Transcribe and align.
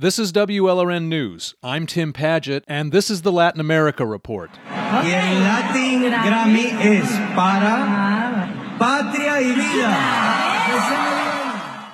This 0.00 0.18
is 0.18 0.32
WLRN 0.32 1.08
News. 1.08 1.54
I'm 1.62 1.86
Tim 1.86 2.14
Padgett, 2.14 2.62
and 2.66 2.90
this 2.90 3.10
is 3.10 3.20
the 3.20 3.30
Latin 3.30 3.60
America 3.60 4.06
Report. 4.06 4.48
Y 4.64 5.10
el 5.12 5.40
Latin 5.40 6.04
Grammy 6.04 6.72
es 6.82 7.06
para 7.34 8.48
Patria 8.78 9.42
y 9.42 9.52
Vida. 9.54 9.92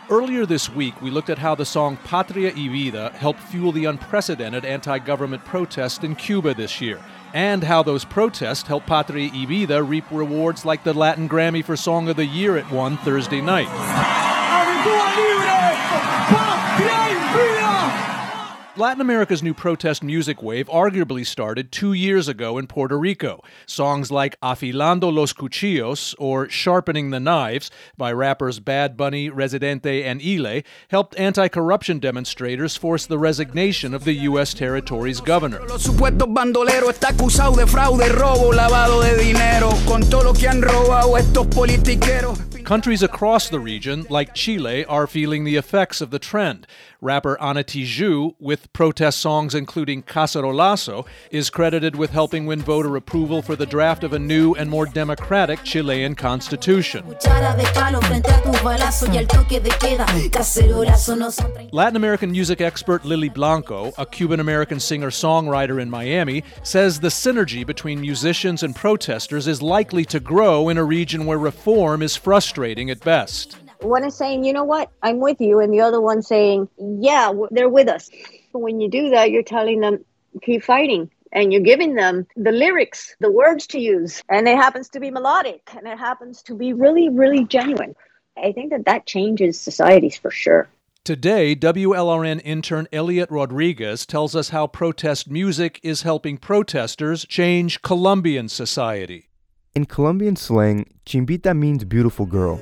Earlier 0.09 0.47
this 0.47 0.71
week, 0.71 1.03
we 1.03 1.11
looked 1.11 1.31
at 1.31 1.39
how 1.39 1.57
the 1.57 1.65
song 1.65 1.97
Patria 2.05 2.53
y 2.55 2.69
Vida 2.69 3.11
helped 3.17 3.41
fuel 3.41 3.73
the 3.73 3.87
unprecedented 3.87 4.65
anti 4.65 5.01
government 5.01 5.45
protest 5.45 6.05
in 6.05 6.15
Cuba 6.15 6.55
this 6.55 6.81
year, 6.81 7.01
and 7.35 7.65
how 7.65 7.83
those 7.83 8.05
protests 8.05 8.69
helped 8.69 8.87
Patria 8.87 9.33
y 9.35 9.47
Vida 9.47 9.83
reap 9.83 10.05
rewards 10.13 10.65
like 10.65 10.85
the 10.85 10.95
Latin 10.95 11.29
Grammy 11.29 11.65
for 11.65 11.77
Song 11.77 12.09
of 12.09 12.15
the 12.15 12.27
Year 12.27 12.57
it 12.57 12.71
won 12.71 12.99
Thursday 12.99 13.41
night. 13.41 13.67
Latin 18.79 19.01
America's 19.01 19.43
new 19.43 19.55
protest 19.55 20.03
music 20.03 20.43
wave 20.43 20.69
arguably 20.69 21.25
started 21.25 21.73
two 21.73 21.95
years 21.95 22.29
ago 22.29 22.59
in 22.59 22.67
Puerto 22.67 22.99
Rico. 22.99 23.43
Songs 23.65 24.11
like 24.11 24.39
Afilando 24.43 25.11
los 25.11 25.33
Cuchillos 25.33 26.15
or 26.19 26.47
Sharpening 26.51 27.09
the 27.09 27.19
Knives 27.19 27.71
by 27.97 28.13
rappers 28.13 28.61
Bad 28.61 28.95
Bunny, 28.95 29.31
Residente, 29.31 30.05
and 30.05 30.21
Ile 30.21 30.61
helped 30.89 31.19
anti 31.19 31.49
corruption 31.49 31.99
demonstrators 31.99 32.77
force 32.77 33.07
the 33.07 33.19
resignation 33.19 33.95
of 33.95 34.05
the 34.05 34.13
U.S. 34.13 34.53
territory's 34.53 35.23
governor. 35.23 35.61
Countries 42.67 43.05
across 43.05 43.49
the 43.49 43.61
region, 43.61 44.09
like 44.11 44.35
Chile, 44.35 44.85
are 44.87 45.07
feeling 45.07 45.45
the 45.45 45.55
effects 45.55 46.01
of 46.01 46.11
the 46.11 46.19
trend. 46.19 46.67
Rapper 47.01 47.41
Ana 47.41 47.63
Tijoux, 47.63 48.35
with 48.41 48.73
protest 48.73 49.21
songs 49.21 49.55
including 49.55 50.03
Cacerolazo, 50.03 51.07
is 51.31 51.49
credited 51.49 51.95
with 51.95 52.11
helping 52.11 52.45
win 52.45 52.61
voter 52.61 52.97
approval 52.97 53.41
for 53.41 53.55
the 53.55 53.67
draft 53.67 54.03
of 54.03 54.13
a 54.15 54.19
new 54.19 54.55
and 54.55 54.69
more 54.69 54.85
democratic 54.85 55.63
Chilean 55.63 56.17
constitution. 56.17 57.05
Latin 61.71 61.97
American 61.97 62.33
music 62.33 62.61
expert 62.61 63.05
Lily 63.05 63.29
Blanco, 63.29 63.93
a 63.97 64.05
Cuban 64.05 64.41
American 64.41 64.81
singer 64.81 65.11
songwriter 65.11 65.81
in 65.81 65.89
Miami, 65.89 66.43
says 66.65 66.99
the 66.99 67.09
synergy 67.09 67.65
between 67.65 68.01
musicians 68.01 68.65
and 68.65 68.75
protesters 68.75 69.47
is 69.47 69.63
likely 69.63 70.05
to 70.07 70.19
grow 70.19 70.69
in 70.69 70.79
a 70.79 70.85
region 70.85 71.27
where 71.27 71.39
reform 71.39 72.03
is 72.03 72.17
frustrating 72.17 72.56
at 72.91 73.01
best. 73.01 73.57
One 73.81 74.05
is 74.05 74.17
saying, 74.17 74.45
you 74.45 74.53
know 74.53 74.65
what, 74.65 74.91
I'm 75.03 75.21
with 75.21 75.41
you, 75.41 75.61
and 75.61 75.73
the 75.73 75.81
other 75.81 76.01
one 76.01 76.23
saying, 76.23 76.69
yeah, 76.79 77.33
they're 77.51 77.69
with 77.69 77.89
us. 77.89 78.11
When 78.53 78.81
you 78.81 78.89
do 78.89 79.11
that, 79.11 79.31
you're 79.31 79.43
telling 79.43 79.81
them, 79.81 80.05
keep 80.43 80.63
fighting. 80.65 81.11
And 81.33 81.53
you're 81.53 81.63
giving 81.63 81.95
them 81.95 82.27
the 82.37 82.53
lyrics, 82.53 83.15
the 83.21 83.31
words 83.31 83.67
to 83.69 83.79
use. 83.79 84.23
And 84.29 84.49
it 84.49 84.57
happens 84.57 84.89
to 84.91 85.01
be 85.01 85.11
melodic 85.11 85.69
and 85.77 85.87
it 85.87 85.99
happens 85.99 86.41
to 86.43 86.55
be 86.55 86.73
really, 86.73 87.11
really 87.11 87.45
genuine. 87.45 87.95
I 88.39 88.53
think 88.53 88.71
that 88.71 88.87
that 88.87 89.07
changes 89.07 89.61
societies 89.61 90.17
for 90.17 90.31
sure. 90.31 90.69
Today, 91.05 91.55
WLRN 91.55 92.41
intern 92.45 92.89
Elliot 92.93 93.31
Rodriguez 93.31 94.07
tells 94.07 94.35
us 94.35 94.49
how 94.49 94.67
protest 94.67 95.31
music 95.31 95.79
is 95.83 96.03
helping 96.03 96.37
protesters 96.37 97.25
change 97.27 97.83
Colombian 97.83 98.49
society. 98.49 99.29
In 99.77 99.85
Colombian 99.85 100.37
slang, 100.37 100.87
chimbita 101.05 101.55
means 101.55 101.85
beautiful 101.85 102.25
girl. 102.25 102.59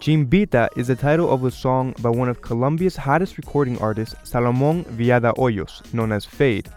Chimbita 0.00 0.68
is 0.76 0.88
the 0.88 0.96
title 0.96 1.32
of 1.32 1.44
a 1.44 1.52
song 1.52 1.94
by 2.02 2.08
one 2.08 2.28
of 2.28 2.40
Colombia's 2.42 2.96
hottest 2.96 3.36
recording 3.38 3.80
artists, 3.80 4.16
Salomon 4.28 4.82
Villada 4.86 5.32
Hoyos, 5.36 5.94
known 5.94 6.10
as 6.10 6.24
Feid, 6.24 6.68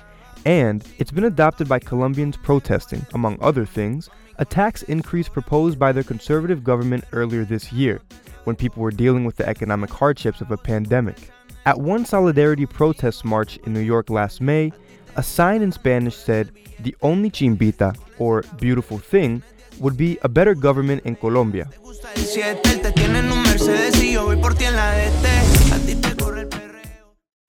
and 0.45 0.85
it's 0.99 1.09
been 1.09 1.23
adopted 1.23 1.67
by 1.67 1.79
Colombians 1.79 2.37
protesting, 2.37 3.03
among 3.15 3.39
other 3.41 3.65
things, 3.65 4.07
a 4.37 4.45
tax 4.45 4.83
increase 4.83 5.27
proposed 5.27 5.79
by 5.79 5.91
their 5.91 6.03
conservative 6.03 6.63
government 6.63 7.05
earlier 7.11 7.43
this 7.43 7.73
year, 7.73 8.01
when 8.43 8.55
people 8.55 8.83
were 8.83 8.91
dealing 8.91 9.25
with 9.25 9.35
the 9.35 9.49
economic 9.49 9.89
hardships 9.89 10.41
of 10.41 10.51
a 10.51 10.57
pandemic. 10.57 11.31
At 11.67 11.79
one 11.79 12.05
solidarity 12.05 12.67
protest 12.67 13.25
march 13.25 13.57
in 13.65 13.73
New 13.73 13.79
York 13.79 14.11
last 14.11 14.39
May, 14.39 14.71
a 15.15 15.23
sign 15.23 15.63
in 15.63 15.71
Spanish 15.71 16.15
said 16.15 16.51
the 16.81 16.95
only 17.01 17.31
chimbita, 17.31 17.97
or 18.19 18.43
beautiful 18.59 18.99
thing, 18.99 19.41
would 19.79 19.97
be 19.97 20.19
a 20.21 20.29
better 20.29 20.53
government 20.53 21.01
in 21.05 21.15
Colombia. 21.15 21.67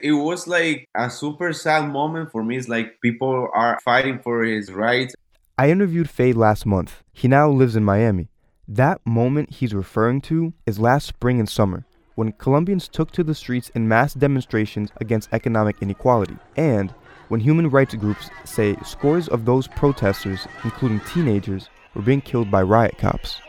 It 0.00 0.12
was 0.12 0.46
like 0.46 0.88
a 0.94 1.10
super 1.10 1.52
sad 1.52 1.92
moment 1.92 2.32
for 2.32 2.42
me. 2.42 2.56
It's 2.56 2.68
like 2.68 2.98
people 3.02 3.50
are 3.52 3.78
fighting 3.84 4.20
for 4.20 4.44
his 4.44 4.72
rights. 4.72 5.14
I 5.58 5.70
interviewed 5.70 6.08
Feid 6.08 6.36
last 6.36 6.64
month. 6.64 7.02
He 7.12 7.28
now 7.28 7.50
lives 7.50 7.76
in 7.76 7.84
Miami. 7.84 8.30
That 8.66 9.04
moment 9.04 9.50
he's 9.50 9.74
referring 9.74 10.22
to 10.22 10.54
is 10.64 10.78
last 10.78 11.06
spring 11.06 11.38
and 11.38 11.48
summer, 11.48 11.84
when 12.16 12.32
Colombians 12.32 12.88
took 12.88 13.12
to 13.12 13.22
the 13.22 13.34
streets 13.34 13.70
in 13.74 13.86
mass 13.86 14.14
demonstrations 14.14 14.90
against 15.02 15.28
economic 15.32 15.76
inequality, 15.82 16.36
and 16.56 16.92
when 17.28 17.40
human 17.40 17.68
rights 17.68 17.94
groups 17.94 18.30
say 18.44 18.74
scores 18.84 19.28
of 19.28 19.44
those 19.44 19.68
protesters, 19.68 20.48
including 20.64 21.00
teenagers, 21.00 21.68
were 21.94 22.00
being 22.00 22.22
killed 22.22 22.50
by 22.50 22.62
riot 22.62 22.96
cops. 22.96 23.40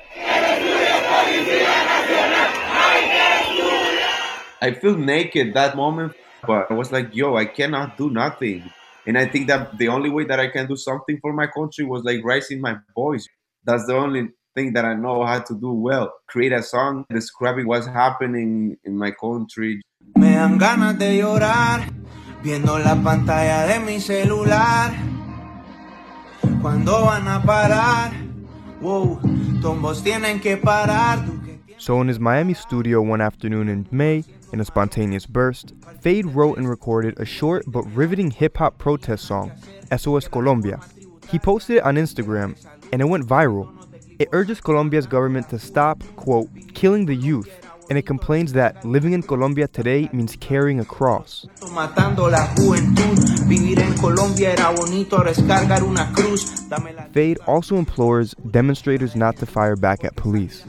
I 4.59 4.73
feel 4.81 4.97
naked 4.97 5.53
that 5.53 5.77
moment, 5.77 6.13
but 6.45 6.69
I 6.69 6.73
was 6.73 6.91
like, 6.91 7.15
yo, 7.15 7.37
I 7.37 7.45
cannot 7.45 7.97
do 7.97 8.09
nothing. 8.09 8.69
And 9.05 9.17
I 9.17 9.27
think 9.27 9.47
that 9.47 9.77
the 9.77 9.87
only 9.87 10.09
way 10.09 10.25
that 10.25 10.41
I 10.41 10.49
can 10.49 10.67
do 10.67 10.75
something 10.75 11.19
for 11.21 11.31
my 11.31 11.47
country 11.47 11.85
was 11.85 12.03
like 12.03 12.21
raising 12.21 12.59
my 12.59 12.75
voice. 12.93 13.25
That's 13.63 13.85
the 13.85 13.95
only 13.95 14.31
thing 14.57 14.73
that 14.73 14.85
I 14.85 14.95
know 14.95 15.23
how 15.23 15.39
to 15.39 15.53
do 15.53 15.71
well. 15.71 16.11
Create 16.25 16.51
a 16.51 16.63
song 16.63 17.05
describing 17.13 17.67
what's 17.67 17.85
happening 17.85 18.75
in 18.83 18.97
my 18.97 19.11
country. 19.11 19.81
Me 20.15 20.31
dan 20.31 20.57
ganas 20.57 20.97
de 20.97 21.19
llorar 21.21 21.93
viendo 22.41 22.79
la 22.79 22.95
pantalla 22.95 23.67
de 23.67 23.79
mi 23.85 23.99
celular. 23.99 24.95
Cuando 26.61 27.05
van 27.05 27.27
a 27.27 27.39
parar? 27.45 28.11
Whoa, 28.81 29.19
tombos 29.61 30.01
tienen 30.01 30.41
que 30.41 30.57
parar. 30.57 31.19
So 31.77 32.01
in 32.01 32.07
his 32.07 32.19
Miami 32.19 32.55
studio 32.55 33.03
one 33.03 33.21
afternoon 33.21 33.69
in 33.69 33.87
May, 33.91 34.23
in 34.51 34.59
a 34.59 34.65
spontaneous 34.65 35.27
burst, 35.27 35.75
Feid 36.01 36.25
wrote 36.25 36.57
and 36.57 36.67
recorded 36.67 37.19
a 37.19 37.25
short 37.25 37.63
but 37.67 37.83
riveting 37.95 38.31
hip 38.31 38.57
hop 38.57 38.79
protest 38.79 39.25
song, 39.25 39.51
SOS 39.95 40.27
Colombia. 40.27 40.79
He 41.29 41.37
posted 41.37 41.77
it 41.77 41.83
on 41.83 41.95
Instagram, 41.95 42.57
and 42.91 43.01
it 43.01 43.05
went 43.05 43.27
viral. 43.27 43.76
It 44.19 44.29
urges 44.31 44.59
Colombia's 44.61 45.07
government 45.07 45.49
to 45.49 45.59
stop, 45.59 46.03
quote, 46.15 46.49
killing 46.73 47.05
the 47.05 47.15
youth 47.15 47.49
and 47.89 47.97
it 47.97 48.05
complains 48.05 48.53
that 48.53 48.83
living 48.85 49.13
in 49.13 49.21
Colombia 49.21 49.67
today 49.67 50.09
means 50.11 50.35
carrying 50.39 50.79
a 50.79 50.85
cross. 50.85 51.45
Feid 57.13 57.37
also 57.47 57.77
implores 57.77 58.33
demonstrators 58.51 59.15
not 59.15 59.37
to 59.37 59.45
fire 59.45 59.75
back 59.75 60.03
at 60.03 60.15
police. 60.15 60.63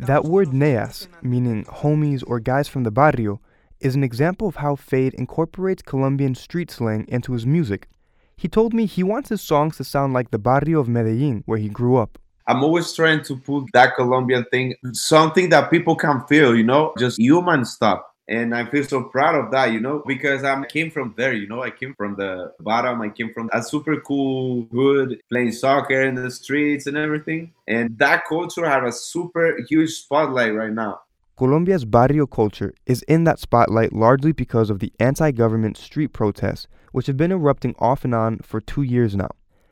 That 0.00 0.24
word 0.24 0.52
neas, 0.52 1.08
meaning 1.22 1.64
homies 1.64 2.24
or 2.26 2.40
guys 2.40 2.68
from 2.68 2.82
the 2.82 2.90
barrio, 2.90 3.40
is 3.80 3.94
an 3.94 4.02
example 4.02 4.48
of 4.48 4.56
how 4.56 4.76
Feid 4.76 5.14
incorporates 5.14 5.82
Colombian 5.82 6.34
street 6.34 6.70
slang 6.70 7.04
into 7.08 7.32
his 7.32 7.46
music. 7.46 7.88
He 8.36 8.48
told 8.48 8.74
me 8.74 8.86
he 8.86 9.02
wants 9.02 9.28
his 9.28 9.40
songs 9.40 9.76
to 9.76 9.84
sound 9.84 10.12
like 10.12 10.30
the 10.30 10.38
barrio 10.38 10.80
of 10.80 10.88
Medellin, 10.88 11.42
where 11.46 11.58
he 11.58 11.68
grew 11.68 11.96
up. 11.96 12.18
I'm 12.46 12.62
always 12.62 12.92
trying 12.92 13.22
to 13.24 13.36
put 13.36 13.70
that 13.72 13.94
Colombian 13.94 14.44
thing, 14.50 14.74
something 14.92 15.48
that 15.48 15.70
people 15.70 15.96
can 15.96 16.26
feel, 16.26 16.54
you 16.54 16.64
know, 16.64 16.92
just 16.98 17.18
human 17.18 17.64
stuff. 17.64 18.00
And 18.26 18.54
I 18.54 18.64
feel 18.70 18.84
so 18.84 19.04
proud 19.04 19.34
of 19.34 19.50
that, 19.52 19.72
you 19.72 19.80
know, 19.80 20.02
because 20.06 20.44
I 20.44 20.64
came 20.64 20.90
from 20.90 21.14
there, 21.16 21.34
you 21.34 21.46
know, 21.46 21.62
I 21.62 21.70
came 21.70 21.94
from 21.94 22.16
the 22.16 22.52
bottom. 22.60 23.02
I 23.02 23.10
came 23.10 23.32
from 23.34 23.50
a 23.52 23.62
super 23.62 24.00
cool 24.00 24.66
hood, 24.72 25.20
playing 25.30 25.52
soccer 25.52 26.02
in 26.02 26.14
the 26.14 26.30
streets 26.30 26.86
and 26.86 26.96
everything. 26.96 27.52
And 27.68 27.98
that 27.98 28.24
culture 28.26 28.66
had 28.68 28.84
a 28.84 28.92
super 28.92 29.58
huge 29.68 29.90
spotlight 29.90 30.54
right 30.54 30.72
now. 30.72 31.00
Colombia's 31.36 31.84
barrio 31.84 32.26
culture 32.26 32.72
is 32.86 33.02
in 33.08 33.24
that 33.24 33.40
spotlight 33.40 33.92
largely 33.92 34.30
because 34.30 34.70
of 34.70 34.78
the 34.78 34.92
anti 35.00 35.32
government 35.32 35.76
street 35.76 36.12
protests, 36.12 36.68
which 36.92 37.08
have 37.08 37.16
been 37.16 37.32
erupting 37.32 37.74
off 37.80 38.04
and 38.04 38.14
on 38.14 38.38
for 38.38 38.60
two 38.60 38.82
years 38.82 39.16
now. 39.16 39.30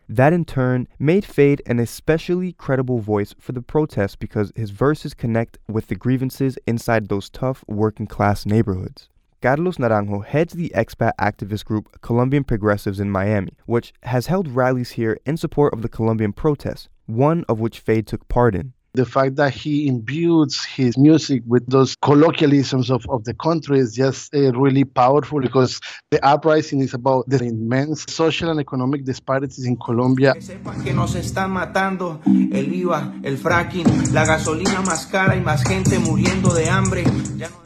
That 0.09 0.33
in 0.33 0.45
turn 0.45 0.89
made 0.99 1.25
Feid 1.25 1.63
an 1.67 1.79
especially 1.79 2.53
credible 2.53 2.99
voice 2.99 3.33
for 3.39 3.53
the 3.53 3.63
protests 3.63 4.17
because 4.17 4.51
his 4.57 4.71
verses 4.71 5.15
connect 5.15 5.57
with 5.69 5.87
the 5.87 5.95
grievances 5.95 6.59
inside 6.67 7.09
those 7.09 7.31
tough 7.31 7.63
working 7.69 8.09
class 8.09 8.45
neighborhoods. 8.45 9.09
Carlos 9.41 9.77
Naranjo 9.77 10.25
heads 10.25 10.55
the 10.55 10.73
expat 10.75 11.13
activist 11.21 11.65
group 11.65 12.01
Colombian 12.01 12.43
Progressives 12.43 12.99
in 12.99 13.09
Miami, 13.09 13.53
which 13.67 13.93
has 14.03 14.27
held 14.27 14.49
rallies 14.49 14.91
here 14.91 15.17
in 15.25 15.37
support 15.37 15.73
of 15.73 15.83
the 15.83 15.89
Colombian 15.89 16.33
protests, 16.33 16.89
one 17.07 17.45
of 17.49 17.61
which 17.61 17.79
Feid 17.79 18.09
took 18.09 18.27
part 18.27 18.57
in 18.57 18.73
the 18.95 19.07
fact 19.07 19.37
that 19.37 19.55
he 19.55 19.89
imbues 19.89 20.63
his 20.65 20.99
music 20.99 21.43
with 21.47 21.67
those 21.67 21.97
colloquialisms 21.97 22.91
of, 22.91 23.07
of 23.09 23.25
the 23.25 23.33
country 23.33 23.79
is 23.79 23.95
just 23.95 24.35
uh, 24.35 24.53
really 24.53 24.85
powerful 24.85 25.41
because 25.41 25.81
the 26.11 26.23
uprising 26.25 26.81
is 26.81 26.93
about 26.93 27.27
the 27.27 27.43
immense 27.43 28.05
social 28.13 28.51
and 28.51 28.61
economic 28.61 29.05
disparities 29.05 29.65
in 29.65 29.79
Colombia. 29.79 30.35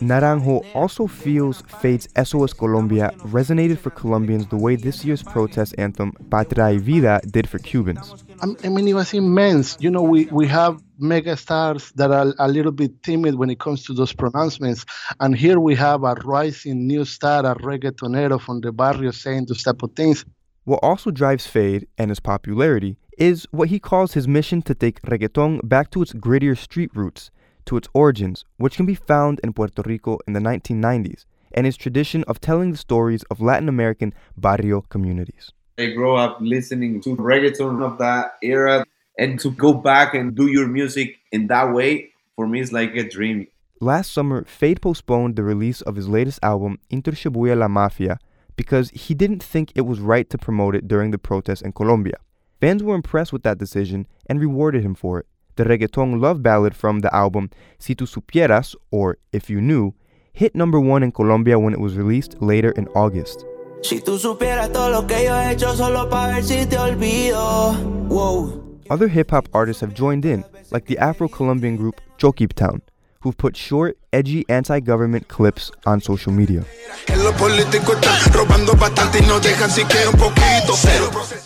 Naranjo 0.00 0.64
also 0.74 1.06
feels 1.08 1.62
Feid's 1.62 2.08
SOS 2.24 2.52
Colombia 2.52 3.10
resonated 3.24 3.78
for 3.78 3.90
Colombians 3.90 4.46
the 4.46 4.56
way 4.56 4.76
this 4.76 5.04
year's 5.04 5.24
protest 5.24 5.74
anthem 5.76 6.12
Patria 6.30 6.66
y 6.66 6.78
Vida 6.78 7.20
did 7.28 7.48
for 7.48 7.58
Cubans. 7.58 8.25
I 8.42 8.68
mean, 8.68 8.86
it 8.88 8.94
was 8.94 9.14
immense. 9.14 9.76
You 9.80 9.90
know, 9.90 10.02
we, 10.02 10.26
we 10.26 10.46
have 10.48 10.82
mega 10.98 11.36
stars 11.36 11.92
that 11.92 12.10
are 12.10 12.34
a 12.38 12.48
little 12.48 12.72
bit 12.72 13.02
timid 13.02 13.36
when 13.36 13.50
it 13.50 13.58
comes 13.58 13.84
to 13.84 13.94
those 13.94 14.12
pronouncements. 14.12 14.84
And 15.20 15.36
here 15.36 15.58
we 15.58 15.74
have 15.76 16.04
a 16.04 16.14
rising 16.24 16.86
new 16.86 17.04
star, 17.04 17.46
a 17.46 17.54
reggaetonero 17.54 18.40
from 18.40 18.60
the 18.60 18.72
barrio 18.72 19.10
saying 19.10 19.46
those 19.46 19.62
type 19.62 19.82
of 19.82 19.92
things. 19.92 20.24
What 20.64 20.80
also 20.82 21.10
drives 21.10 21.46
Feid 21.46 21.86
and 21.96 22.10
his 22.10 22.20
popularity 22.20 22.98
is 23.16 23.46
what 23.50 23.68
he 23.68 23.78
calls 23.78 24.12
his 24.12 24.28
mission 24.28 24.62
to 24.62 24.74
take 24.74 25.00
reggaeton 25.02 25.60
back 25.66 25.90
to 25.92 26.02
its 26.02 26.12
grittier 26.12 26.58
street 26.58 26.90
roots, 26.94 27.30
to 27.66 27.76
its 27.76 27.88
origins, 27.94 28.44
which 28.58 28.76
can 28.76 28.86
be 28.86 28.94
found 28.94 29.40
in 29.42 29.52
Puerto 29.52 29.82
Rico 29.86 30.18
in 30.26 30.34
the 30.34 30.40
1990s, 30.40 31.24
and 31.52 31.64
his 31.64 31.76
tradition 31.76 32.24
of 32.24 32.40
telling 32.40 32.72
the 32.72 32.76
stories 32.76 33.22
of 33.30 33.40
Latin 33.40 33.68
American 33.68 34.12
barrio 34.36 34.82
communities. 34.82 35.52
I 35.78 35.90
grow 35.90 36.16
up 36.16 36.38
listening 36.40 37.02
to 37.02 37.16
reggaeton 37.16 37.82
of 37.82 37.98
that 37.98 38.38
era, 38.42 38.86
and 39.18 39.38
to 39.40 39.50
go 39.50 39.74
back 39.74 40.14
and 40.14 40.34
do 40.34 40.46
your 40.46 40.66
music 40.66 41.18
in 41.32 41.48
that 41.48 41.72
way, 41.74 42.12
for 42.34 42.46
me, 42.48 42.60
is 42.60 42.72
like 42.72 42.94
a 42.94 43.06
dream. 43.06 43.46
Last 43.78 44.10
summer, 44.12 44.44
Feid 44.44 44.80
postponed 44.80 45.36
the 45.36 45.42
release 45.42 45.82
of 45.82 45.96
his 45.96 46.08
latest 46.08 46.38
album, 46.42 46.78
Inter 46.88 47.12
Shibuya 47.12 47.58
La 47.58 47.68
Mafia, 47.68 48.18
because 48.56 48.88
he 48.90 49.12
didn't 49.12 49.42
think 49.42 49.70
it 49.74 49.82
was 49.82 50.00
right 50.00 50.30
to 50.30 50.38
promote 50.38 50.74
it 50.74 50.88
during 50.88 51.10
the 51.10 51.18
protests 51.18 51.60
in 51.60 51.72
Colombia. 51.72 52.16
Fans 52.58 52.82
were 52.82 52.94
impressed 52.94 53.34
with 53.34 53.42
that 53.42 53.58
decision 53.58 54.06
and 54.30 54.40
rewarded 54.40 54.82
him 54.82 54.94
for 54.94 55.20
it. 55.20 55.26
The 55.56 55.64
reggaeton 55.64 56.22
love 56.22 56.42
ballad 56.42 56.74
from 56.74 57.00
the 57.00 57.14
album, 57.14 57.50
Si 57.78 57.94
Tu 57.94 58.06
Supieras, 58.06 58.74
or 58.90 59.18
If 59.30 59.50
You 59.50 59.60
Knew, 59.60 59.92
hit 60.32 60.54
number 60.54 60.80
one 60.80 61.02
in 61.02 61.12
Colombia 61.12 61.58
when 61.58 61.74
it 61.74 61.80
was 61.80 61.98
released 61.98 62.40
later 62.40 62.70
in 62.70 62.88
August. 62.88 63.44
Si 63.82 64.00
tú 64.00 64.18
supieras 64.18 64.72
todo 64.72 64.90
lo 64.90 65.06
que 65.06 65.24
yo 65.24 65.38
he 65.38 65.52
hecho 65.52 65.74
solo 65.76 66.08
para 66.08 66.34
ver 66.34 66.44
si 66.44 66.66
te 66.66 66.78
olvido. 66.78 67.72
Whoa. 68.08 68.62
Other 68.88 69.08
hip 69.08 69.30
hop 69.30 69.48
artists 69.52 69.80
have 69.80 69.94
joined 69.94 70.24
in, 70.24 70.44
like 70.70 70.86
the 70.86 70.98
Afro 70.98 71.28
Colombian 71.28 71.76
group 71.76 72.00
ChocQuibTown, 72.18 72.80
who've 73.20 73.36
put 73.36 73.56
short, 73.56 73.98
edgy 74.12 74.44
anti 74.48 74.78
government 74.80 75.26
clips 75.28 75.70
on 75.86 76.00
social 76.00 76.32
media. 76.32 76.64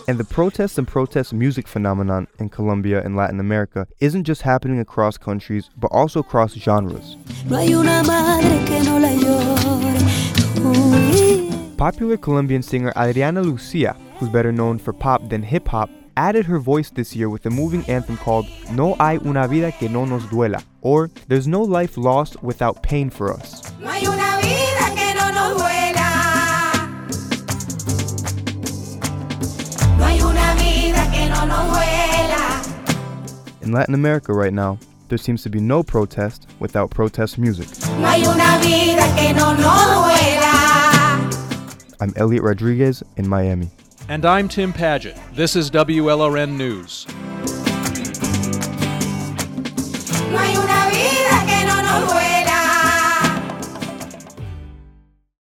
And 0.09 0.19
the 0.19 0.27
protests 0.29 0.77
and 0.79 0.87
protest 0.87 1.33
music 1.33 1.67
phenomenon 1.67 2.27
in 2.39 2.51
Colombia 2.51 3.03
and 3.03 3.17
Latin 3.17 3.41
America 3.41 3.87
isn't 4.01 4.25
just 4.25 4.43
happening 4.43 4.79
across 4.81 5.17
countries, 5.17 5.71
but 5.77 5.89
also 5.89 6.21
across 6.21 6.53
genres. 6.55 7.17
Popular 11.81 12.19
Colombian 12.19 12.63
singer 12.63 12.93
Adriana 12.95 13.41
Lucia, 13.41 13.97
who's 14.19 14.29
better 14.29 14.53
known 14.53 14.79
for 14.79 14.93
pop 14.93 15.27
than 15.31 15.43
hip 15.43 15.67
hop, 15.67 15.89
added 16.15 16.45
her 16.45 16.59
voice 16.59 16.91
this 16.91 17.17
year 17.17 17.31
with 17.31 17.47
a 17.47 17.51
moving 17.51 17.83
anthem 17.89 18.19
called 18.19 18.47
No 18.71 18.97
hay 18.97 19.17
una 19.25 19.49
vida 19.49 19.73
que 19.73 19.89
no 19.89 20.05
nos 20.05 20.25
duela, 20.25 20.63
or 20.83 21.09
There's 21.29 21.49
no 21.49 21.63
life 21.63 21.97
lost 21.97 22.43
without 22.43 22.83
pain 22.83 23.09
for 23.09 23.33
us. 23.33 23.73
In 33.63 33.73
Latin 33.73 33.95
America 33.95 34.35
right 34.35 34.53
now, 34.53 34.79
there 35.09 35.17
seems 35.17 35.43
to 35.45 35.49
be 35.49 35.61
no 35.61 35.83
protest 35.83 36.47
without 36.59 36.91
protest 36.91 37.39
music. 37.39 37.69
I'm 42.01 42.15
Elliot 42.17 42.43
Rodriguez 42.43 43.03
in 43.19 43.29
Miami. 43.29 43.69
And 44.09 44.25
I'm 44.25 44.49
Tim 44.49 44.73
Padgett. 44.73 45.19
This 45.35 45.55
is 45.55 45.71
WLRN 45.71 46.57
News. 46.57 47.07